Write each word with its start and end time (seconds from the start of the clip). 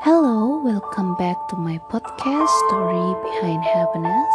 Hello, 0.00 0.56
welcome 0.64 1.14
back 1.16 1.36
to 1.52 1.60
my 1.60 1.76
podcast 1.92 2.48
Story 2.64 3.12
Behind 3.20 3.60
Happiness. 3.60 4.32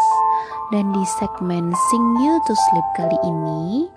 Dan 0.70 0.94
di 0.94 1.02
segmen 1.18 1.74
Sing 1.74 2.06
You 2.22 2.38
to 2.46 2.54
Sleep 2.54 2.88
kali 2.94 3.18
ini, 3.26 3.90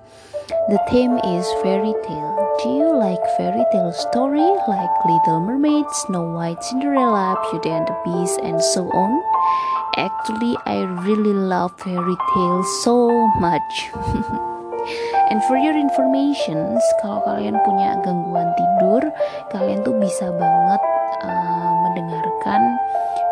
the 0.73 0.81
theme 0.89 1.21
is 1.21 1.45
fairy 1.61 1.93
tale. 2.09 2.33
Do 2.65 2.73
you 2.73 2.89
like 2.97 3.21
fairy 3.37 3.69
tale 3.69 3.93
story 3.93 4.49
like 4.65 4.95
Little 5.05 5.45
Mermaid, 5.45 5.85
Snow 6.09 6.33
White, 6.33 6.65
Cinderella, 6.65 7.37
Beauty 7.53 7.69
and 7.69 7.85
the 7.85 7.97
Beast, 8.01 8.41
and 8.41 8.65
so 8.73 8.89
on? 8.89 9.21
Actually, 10.01 10.57
I 10.65 10.89
really 11.05 11.37
love 11.37 11.77
fairy 11.77 12.17
tale 12.33 12.65
so 12.81 13.13
much. 13.45 13.93
And 15.29 15.45
for 15.45 15.61
your 15.61 15.77
information, 15.77 16.81
kalau 17.05 17.21
kalian 17.29 17.61
punya 17.61 18.01
gangguan 18.01 18.57
tidur, 18.57 19.05
kalian 19.53 19.85
tuh 19.85 19.93
bisa 20.01 20.33
banget 20.33 20.81
uh, 21.25 21.73
mendengarkan 21.87 22.61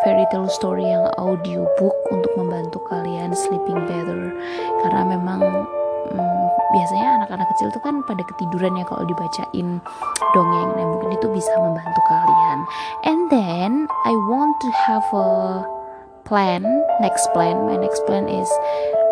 fairy 0.03 0.27
tale 0.31 0.51
story 0.51 0.87
yang 0.87 1.07
audiobook 1.19 1.97
untuk 2.15 2.33
membantu 2.39 2.79
kalian 2.91 3.35
sleeping 3.35 3.79
better. 3.87 4.35
Karena 4.87 5.03
memang 5.07 5.41
um, 6.15 6.41
biasanya 6.75 7.23
anak-anak 7.23 7.47
kecil 7.57 7.69
tuh 7.75 7.83
kan 7.83 8.03
pada 8.07 8.23
ketiduran 8.23 8.79
ya 8.79 8.85
kalau 8.87 9.05
dibacain 9.07 9.69
dongeng. 10.35 10.71
Nah 10.77 10.87
mungkin 10.87 11.11
itu 11.17 11.27
bisa 11.33 11.53
membantu 11.59 12.01
kalian. 12.07 12.59
And 13.07 13.21
then 13.31 13.71
I 14.07 14.15
want 14.31 14.55
to 14.63 14.69
have 14.87 15.07
a 15.15 15.31
plan, 16.27 16.67
next 17.01 17.31
plan. 17.33 17.67
My 17.67 17.79
next 17.79 18.03
plan 18.07 18.27
is 18.27 18.51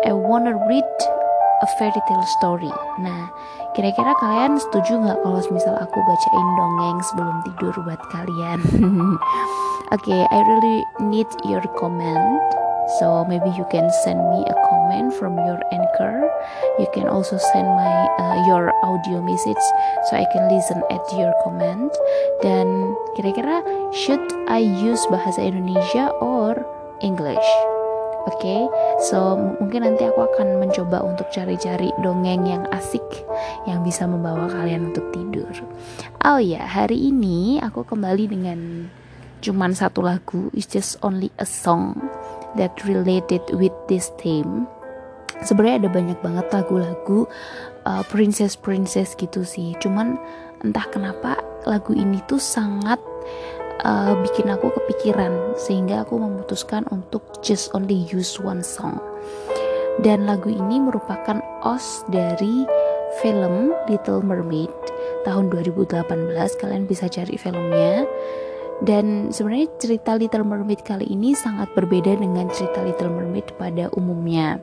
I 0.05 0.13
wanna 0.13 0.53
read 0.67 0.89
a 1.61 1.67
fairy 1.79 2.01
tale 2.07 2.27
story. 2.39 2.71
Nah, 2.99 3.31
kira-kira 3.75 4.11
kalian 4.19 4.59
setuju 4.59 4.99
nggak 4.99 5.19
kalau 5.23 5.39
misal 5.51 5.75
aku 5.79 5.97
bacain 6.03 6.49
dongeng 6.59 6.99
sebelum 7.11 7.35
tidur 7.47 7.75
buat 7.85 8.01
kalian? 8.11 8.59
Oke, 9.93 10.01
okay, 10.09 10.21
I 10.33 10.39
really 10.41 10.77
need 11.13 11.29
your 11.45 11.63
comment. 11.77 12.41
So 12.99 13.25
maybe 13.25 13.49
you 13.57 13.65
can 13.73 13.89
send 14.05 14.21
me 14.29 14.45
a 14.45 14.55
comment 14.69 15.13
from 15.17 15.37
your 15.41 15.57
anchor. 15.73 16.29
You 16.77 16.85
can 16.93 17.09
also 17.09 17.37
send 17.37 17.65
my 17.65 17.97
uh, 18.21 18.45
your 18.45 18.69
audio 18.85 19.21
message 19.25 19.65
so 20.09 20.17
I 20.17 20.25
can 20.29 20.45
listen 20.53 20.85
at 20.93 21.01
your 21.17 21.33
comment. 21.41 21.89
Dan 22.45 22.93
kira-kira 23.17 23.65
should 23.89 24.21
I 24.45 24.61
use 24.61 25.01
bahasa 25.09 25.41
Indonesia 25.41 26.13
or 26.21 26.61
English? 27.01 27.45
Oke, 28.25 28.41
okay? 28.41 28.61
so 29.05 29.37
mungkin 29.61 29.85
nanti 29.85 30.09
aku 30.09 30.25
akan 30.25 30.57
mencoba 30.57 31.05
untuk 31.05 31.29
cari-cari 31.29 31.93
dongeng 32.01 32.49
yang 32.49 32.65
asik 32.73 33.05
yang 33.69 33.85
bisa 33.85 34.09
membawa 34.09 34.49
kalian 34.49 34.89
untuk 34.89 35.13
tidur. 35.13 35.53
Oh 36.25 36.41
ya, 36.41 36.65
hari 36.65 37.13
ini 37.13 37.61
aku 37.61 37.85
kembali 37.85 38.25
dengan 38.25 38.89
cuman 39.45 39.77
satu 39.77 40.01
lagu, 40.01 40.49
it's 40.57 40.65
just 40.65 40.97
only 41.05 41.29
a 41.37 41.45
song 41.45 42.01
that 42.57 42.73
related 42.89 43.45
with 43.53 43.73
this 43.85 44.09
theme. 44.17 44.65
Sebenarnya 45.45 45.85
ada 45.85 45.89
banyak 45.93 46.19
banget 46.25 46.49
lagu-lagu 46.49 47.29
uh, 47.85 48.01
princess-princess 48.09 49.13
gitu 49.21 49.45
sih. 49.45 49.77
Cuman 49.77 50.17
entah 50.65 50.89
kenapa 50.89 51.37
lagu 51.69 51.93
ini 51.93 52.25
tuh 52.25 52.41
sangat 52.41 52.97
uh, 53.83 54.13
bikin 54.23 54.47
aku 54.53 54.71
kepikiran 54.71 55.57
sehingga 55.59 56.05
aku 56.07 56.21
memutuskan 56.21 56.87
untuk 56.93 57.25
just 57.43 57.73
only 57.75 58.05
use 58.07 58.39
one 58.39 58.63
song. 58.63 59.01
Dan 59.99 60.27
lagu 60.27 60.51
ini 60.51 60.79
merupakan 60.79 61.39
os 61.63 62.03
dari 62.11 62.67
film 63.23 63.71
Little 63.87 64.23
Mermaid 64.23 64.71
tahun 65.23 65.51
2018. 65.51 66.05
Kalian 66.59 66.83
bisa 66.87 67.07
cari 67.07 67.35
filmnya. 67.39 68.03
Dan 68.83 69.31
sebenarnya 69.31 69.71
cerita 69.79 70.19
Little 70.19 70.43
Mermaid 70.43 70.83
kali 70.83 71.07
ini 71.07 71.31
sangat 71.31 71.71
berbeda 71.79 72.19
dengan 72.19 72.51
cerita 72.51 72.83
Little 72.83 73.07
Mermaid 73.07 73.55
pada 73.55 73.87
umumnya. 73.95 74.59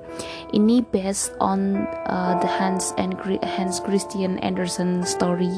Ini 0.52 0.84
based 0.92 1.32
on 1.40 1.88
uh, 2.12 2.36
the 2.44 2.50
Hans 2.60 2.92
and 3.00 3.16
Hans 3.40 3.80
Christian 3.80 4.36
Andersen 4.44 5.00
story. 5.08 5.48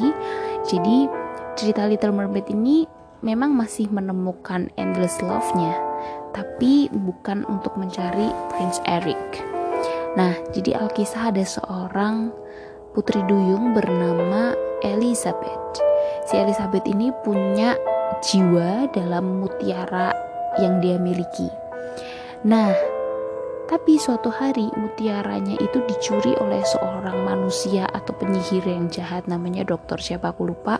Jadi 0.70 1.10
cerita 1.59 1.91
Little 1.91 2.14
Mermaid 2.14 2.47
ini 2.47 2.87
memang 3.25 3.57
masih 3.57 3.89
menemukan 3.89 4.69
endless 4.77 5.17
love-nya, 5.25 5.73
tapi 6.37 6.93
bukan 6.93 7.49
untuk 7.49 7.73
mencari 7.81 8.29
Prince 8.53 8.79
Eric. 8.85 9.41
Nah, 10.15 10.37
jadi 10.53 10.77
Alkisah 10.85 11.33
ada 11.33 11.43
seorang 11.43 12.29
putri 12.93 13.25
duyung 13.25 13.73
bernama 13.73 14.53
Elizabeth. 14.85 15.81
Si 16.29 16.37
Elizabeth 16.37 16.85
ini 16.85 17.11
punya 17.25 17.75
jiwa 18.21 18.93
dalam 18.93 19.43
mutiara 19.43 20.12
yang 20.61 20.79
dia 20.85 21.01
miliki. 21.01 21.49
Nah, 22.45 22.71
tapi 23.65 23.97
suatu 23.97 24.29
hari 24.29 24.69
mutiaranya 24.77 25.56
itu 25.59 25.81
dicuri 25.89 26.37
oleh 26.37 26.61
seorang 26.62 27.25
manusia 27.25 27.89
atau 27.89 28.12
penyihir 28.15 28.62
yang 28.69 28.93
jahat 28.93 29.25
namanya 29.25 29.65
dokter 29.65 29.97
siapa 29.99 30.31
aku 30.31 30.53
lupa. 30.53 30.79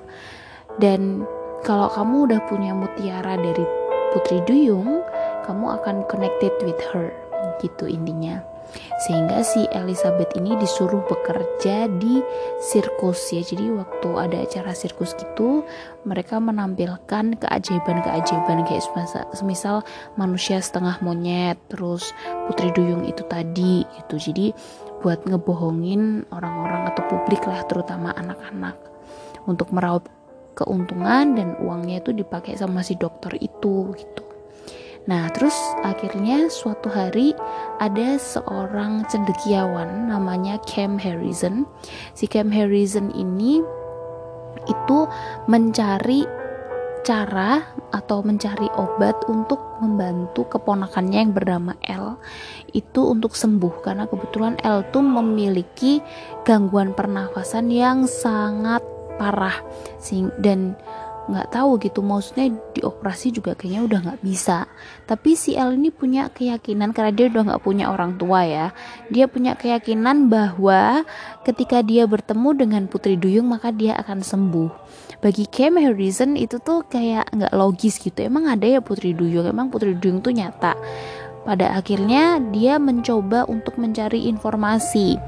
Dan 0.79 1.25
kalau 1.65 1.89
kamu 1.89 2.29
udah 2.29 2.41
punya 2.45 2.77
mutiara 2.77 3.41
dari 3.41 3.65
Putri 4.13 4.45
Duyung, 4.45 5.01
kamu 5.49 5.81
akan 5.81 6.05
connected 6.07 6.53
with 6.63 6.79
her, 6.93 7.11
gitu 7.65 7.89
intinya. 7.89 8.45
Sehingga 9.07 9.45
si 9.47 9.65
Elizabeth 9.71 10.35
ini 10.35 10.59
disuruh 10.59 11.05
bekerja 11.07 11.87
di 12.01 12.21
sirkus 12.59 13.31
ya. 13.31 13.41
Jadi 13.45 13.71
waktu 13.71 14.09
ada 14.19 14.39
acara 14.45 14.73
sirkus 14.75 15.15
gitu, 15.15 15.63
mereka 16.05 16.37
menampilkan 16.37 17.39
keajaiban-keajaiban 17.39 18.67
kayak 18.67 18.85
semisal 19.33 19.87
manusia 20.19 20.59
setengah 20.61 21.01
monyet, 21.01 21.57
terus 21.73 22.13
Putri 22.47 22.75
Duyung 22.77 23.09
itu 23.09 23.23
tadi 23.25 23.87
gitu. 23.99 24.21
Jadi 24.21 24.53
buat 25.01 25.23
ngebohongin 25.29 26.29
orang-orang 26.33 26.89
atau 26.93 27.05
publik 27.09 27.45
lah 27.45 27.61
terutama 27.69 28.11
anak-anak 28.17 28.75
untuk 29.45 29.69
meraup 29.71 30.09
keuntungan 30.55 31.35
dan 31.35 31.59
uangnya 31.61 32.01
itu 32.01 32.15
dipakai 32.15 32.55
sama 32.55 32.81
si 32.81 32.95
dokter 32.95 33.35
itu 33.43 33.93
gitu. 33.99 34.25
Nah, 35.05 35.29
terus 35.37 35.53
akhirnya 35.85 36.49
suatu 36.49 36.89
hari 36.89 37.37
ada 37.77 38.17
seorang 38.17 39.05
cendekiawan 39.13 40.09
namanya 40.09 40.57
Cam 40.65 40.97
Harrison. 40.97 41.69
Si 42.17 42.25
Cam 42.25 42.49
Harrison 42.49 43.13
ini 43.13 43.61
itu 44.65 44.99
mencari 45.45 46.25
cara 47.05 47.61
atau 47.93 48.25
mencari 48.25 48.65
obat 48.81 49.29
untuk 49.29 49.61
membantu 49.85 50.49
keponakannya 50.57 51.29
yang 51.29 51.37
bernama 51.37 51.77
L 51.85 52.17
itu 52.73 53.05
untuk 53.05 53.37
sembuh 53.37 53.85
karena 53.85 54.09
kebetulan 54.09 54.57
L 54.65 54.89
tuh 54.89 55.05
memiliki 55.05 56.01
gangguan 56.49 56.97
pernafasan 56.97 57.69
yang 57.69 58.09
sangat 58.09 58.81
parah. 59.17 59.59
Sing 59.99 60.31
dan 60.41 60.77
nggak 61.25 61.57
tahu 61.57 61.81
gitu 61.81 62.05
maksudnya 62.05 62.53
dioperasi 62.77 63.33
juga 63.33 63.57
kayaknya 63.57 63.83
udah 63.89 63.99
nggak 64.05 64.21
bisa. 64.21 64.69
Tapi 65.09 65.33
si 65.37 65.57
L 65.57 65.73
ini 65.73 65.89
punya 65.89 66.29
keyakinan 66.29 66.93
karena 66.93 67.13
dia 67.17 67.27
udah 67.33 67.43
nggak 67.53 67.63
punya 67.65 67.89
orang 67.89 68.21
tua 68.21 68.45
ya 68.45 68.67
dia 69.09 69.25
punya 69.25 69.57
keyakinan 69.57 70.29
bahwa 70.29 71.05
ketika 71.45 71.81
dia 71.81 72.05
bertemu 72.05 72.49
dengan 72.57 72.83
Putri 72.89 73.17
Duyung 73.17 73.49
maka 73.49 73.73
dia 73.73 73.97
akan 73.97 74.21
sembuh. 74.21 74.71
Bagi 75.25 75.49
Cam 75.49 75.81
Harrison 75.81 76.37
itu 76.37 76.61
tuh 76.61 76.85
kayak 76.85 77.33
nggak 77.33 77.57
logis 77.57 77.97
gitu. 77.97 78.21
Emang 78.21 78.45
ada 78.45 78.69
ya 78.69 78.85
Putri 78.85 79.17
Duyung? 79.17 79.49
Emang 79.49 79.73
Putri 79.73 79.97
Duyung 79.97 80.21
tuh 80.21 80.37
nyata? 80.37 80.77
Pada 81.45 81.77
akhirnya 81.77 82.41
dia 82.41 82.81
mencoba 82.81 83.45
untuk 83.45 83.77
mencari 83.77 84.33
informasi 84.33 85.21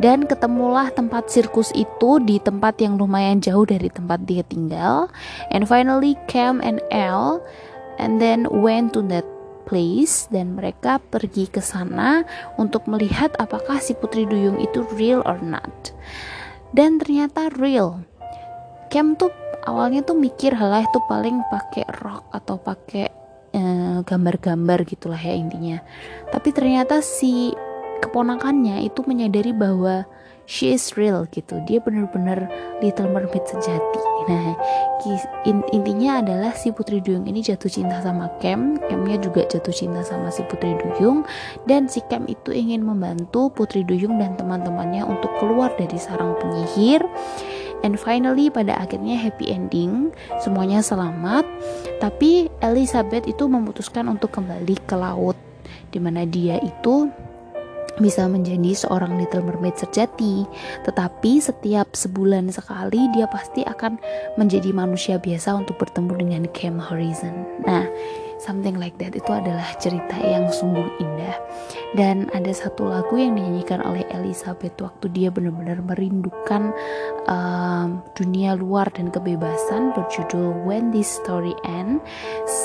dan 0.00 0.24
ketemulah 0.24 0.88
tempat 0.92 1.28
sirkus 1.28 1.68
itu 1.76 2.20
di 2.24 2.40
tempat 2.40 2.80
yang 2.80 2.96
lumayan 2.96 3.40
jauh 3.42 3.68
dari 3.68 3.92
tempat 3.92 4.24
dia 4.24 4.44
tinggal. 4.46 5.12
And 5.52 5.68
finally 5.68 6.16
Cam 6.28 6.64
and 6.64 6.80
Elle 6.88 7.44
and 8.00 8.16
then 8.16 8.48
went 8.48 8.96
to 8.96 9.04
that 9.12 9.26
place 9.68 10.26
dan 10.32 10.56
mereka 10.56 10.98
pergi 11.12 11.48
ke 11.48 11.60
sana 11.60 12.24
untuk 12.56 12.88
melihat 12.88 13.36
apakah 13.36 13.78
si 13.78 13.92
Putri 13.92 14.24
Duyung 14.24 14.58
itu 14.58 14.84
real 14.96 15.20
or 15.28 15.38
not. 15.44 15.92
Dan 16.72 16.96
ternyata 16.96 17.52
real. 17.60 18.00
Cam 18.88 19.16
tuh 19.16 19.32
awalnya 19.68 20.00
tuh 20.04 20.16
mikir 20.16 20.56
halah 20.56 20.84
itu 20.84 20.98
paling 21.08 21.40
pakai 21.52 21.84
rok 22.00 22.28
atau 22.32 22.56
pakai 22.60 23.22
Eh, 23.52 24.00
gambar-gambar 24.08 24.88
gitulah 24.88 25.20
ya 25.20 25.36
intinya 25.36 25.84
tapi 26.32 26.56
ternyata 26.56 27.04
si 27.04 27.52
keponakannya 28.02 28.82
itu 28.82 29.06
menyadari 29.06 29.54
bahwa 29.54 30.02
she 30.44 30.74
is 30.74 30.98
real 30.98 31.24
gitu. 31.30 31.62
Dia 31.70 31.78
benar-benar 31.78 32.50
Little 32.82 33.08
Mermaid 33.14 33.46
sejati. 33.46 34.02
Nah 34.26 34.58
intinya 35.70 36.22
adalah 36.22 36.52
si 36.54 36.74
Putri 36.74 36.98
Duyung 36.98 37.26
ini 37.26 37.42
jatuh 37.42 37.70
cinta 37.70 37.98
sama 38.02 38.30
Cam 38.38 38.78
Camnya 38.86 39.18
juga 39.18 39.46
jatuh 39.46 39.74
cinta 39.74 40.02
sama 40.02 40.34
si 40.34 40.42
Putri 40.50 40.74
Duyung. 40.76 41.22
Dan 41.64 41.86
si 41.86 42.02
Cam 42.10 42.26
itu 42.26 42.50
ingin 42.50 42.82
membantu 42.82 43.48
Putri 43.54 43.86
Duyung 43.86 44.18
dan 44.18 44.34
teman-temannya 44.34 45.06
untuk 45.06 45.30
keluar 45.38 45.70
dari 45.78 45.96
sarang 45.96 46.34
penyihir. 46.42 47.06
And 47.82 47.98
finally 47.98 48.46
pada 48.46 48.78
akhirnya 48.78 49.18
happy 49.18 49.50
ending. 49.50 50.14
Semuanya 50.38 50.82
selamat. 50.82 51.42
Tapi 51.98 52.46
Elizabeth 52.62 53.26
itu 53.26 53.46
memutuskan 53.50 54.06
untuk 54.06 54.34
kembali 54.34 54.78
ke 54.86 54.94
laut 54.94 55.34
di 55.92 56.00
mana 56.00 56.24
dia 56.24 56.56
itu 56.58 57.12
bisa 58.00 58.24
menjadi 58.24 58.72
seorang 58.72 59.20
Little 59.20 59.44
Mermaid 59.44 59.76
sejati, 59.76 60.48
tetapi 60.86 61.42
setiap 61.42 61.92
sebulan 61.92 62.48
sekali 62.48 63.10
dia 63.12 63.28
pasti 63.28 63.66
akan 63.66 64.00
menjadi 64.40 64.72
manusia 64.72 65.20
biasa 65.20 65.58
untuk 65.58 65.76
bertemu 65.76 66.12
dengan 66.16 66.42
Cam 66.56 66.80
Horizon. 66.80 67.34
Nah, 67.68 67.84
something 68.42 68.74
like 68.74 68.98
that 68.98 69.14
itu 69.14 69.30
adalah 69.30 69.64
cerita 69.78 70.18
yang 70.18 70.50
sungguh 70.50 70.90
indah. 70.98 71.38
Dan 71.94 72.26
ada 72.34 72.50
satu 72.50 72.90
lagu 72.90 73.14
yang 73.14 73.38
dinyanyikan 73.38 73.78
oleh 73.78 74.02
Elizabeth 74.10 74.74
waktu 74.82 75.06
dia 75.14 75.28
benar-benar 75.30 75.78
merindukan 75.86 76.74
um, 77.30 78.02
dunia 78.18 78.58
luar 78.58 78.90
dan 78.90 79.14
kebebasan 79.14 79.94
berjudul 79.94 80.66
When 80.66 80.90
This 80.90 81.08
Story 81.22 81.54
End. 81.62 82.02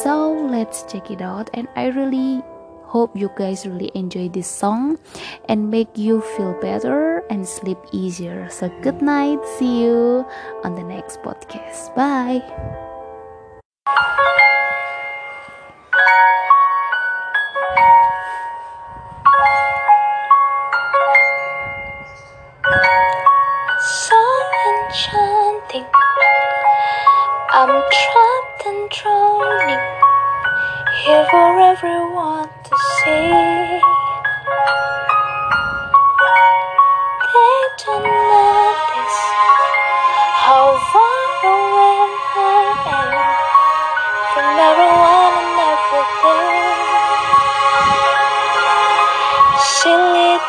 So 0.04 0.34
let's 0.34 0.82
check 0.90 1.14
it 1.14 1.22
out 1.22 1.54
and 1.54 1.70
I 1.78 1.94
really 1.94 2.42
Hope 2.88 3.16
you 3.16 3.30
guys 3.36 3.68
really 3.68 3.92
enjoy 3.95 4.30
this 4.30 4.48
song 4.48 4.98
and 5.50 5.69
make 5.69 5.98
you 5.98 6.22
feel 6.22 6.54
better 6.62 7.19
and 7.30 7.48
sleep 7.48 7.78
easier. 7.92 8.50
So, 8.50 8.72
good 8.81 9.01
night. 9.01 9.39
See 9.57 9.84
you 9.84 10.25
on 10.63 10.75
the 10.75 10.84
next 10.84 11.22
podcast. 11.22 11.94
Bye. 11.95 12.44
I'm 27.60 27.69
trapped 27.69 28.66
and 28.68 28.90
drowning 28.92 29.80
here 31.04 31.25
for 31.31 31.60
everyone 31.60 32.56
They 33.07 33.80
don't 37.86 38.04
how 40.44 40.65
far 40.92 41.30
away 41.48 42.04
I 42.36 42.59
am 43.00 43.12
from 44.33 44.48
everyone 44.69 45.36
and 45.39 45.59
everything. 45.71 46.68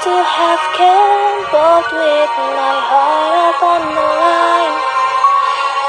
To 0.05 0.15
have 0.15 0.65
gambled 0.79 1.91
with 1.91 2.33
my 2.39 2.77
heart 2.91 3.59
on 3.73 3.83
the 3.83 4.09
line. 4.23 4.79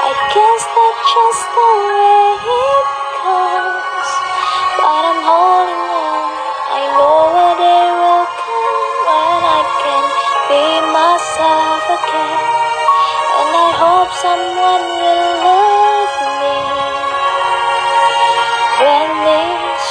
I 0.02 0.10
just 0.34 1.46
the 1.54 1.68
way 1.94 2.69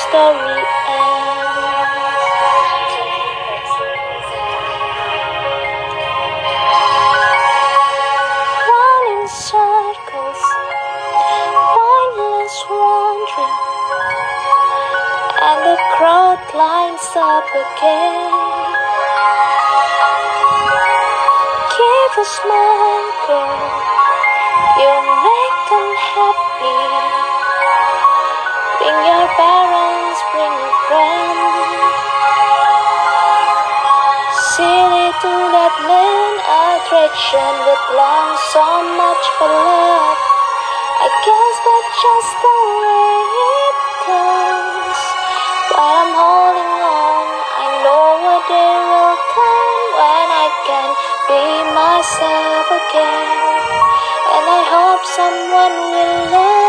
story 0.10 0.64
ends. 0.90 1.62
Run 8.70 9.04
in 9.14 9.24
circles, 9.30 10.44
mindless 11.78 12.58
wandering 12.70 13.58
and 15.46 15.60
the 15.70 15.78
crowd 15.94 16.42
lines 16.58 17.10
up 17.16 17.50
again. 17.64 18.34
Give 21.78 22.14
a 22.18 22.26
smile, 22.26 23.10
girl, 23.28 23.62
you 24.82 24.94
make 25.30 25.60
them 25.70 25.90
happy. 26.10 26.80
Bring 28.80 29.00
your 29.08 29.28
parents, 29.38 29.59
bring 30.32 30.54
a 30.54 30.72
friend. 30.88 31.40
Silly 34.54 35.10
to 35.22 35.32
that 35.56 35.76
attraction 36.90 37.54
with 37.66 37.84
long 37.98 38.30
so 38.54 38.66
much 38.98 39.24
for 39.38 39.50
love. 39.50 40.20
I 41.02 41.08
guess 41.26 41.56
that's 41.66 41.94
just 42.06 42.34
the 42.44 42.56
way 42.82 43.18
it 43.58 43.78
goes. 44.10 45.02
But 45.70 45.80
I'm 45.80 46.12
holding 46.14 46.76
on. 46.86 47.28
I 47.62 47.68
know 47.84 48.08
a 48.22 48.40
day 48.50 48.76
will 48.90 49.18
come 49.34 49.86
when 49.98 50.28
I 50.46 50.48
can 50.68 50.90
be 51.30 51.46
myself 51.74 52.66
again. 52.82 53.30
And 54.34 54.46
I 54.46 54.62
hope 54.74 55.04
someone 55.18 55.76
will 55.94 56.18
love 56.34 56.69